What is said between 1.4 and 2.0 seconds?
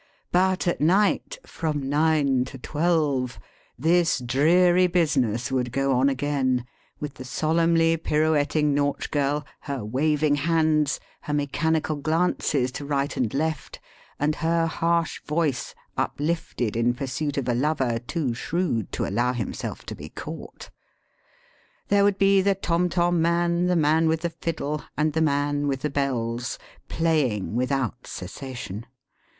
'^ from